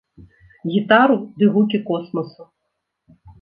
[0.75, 2.43] Гітару ды гукі космасу.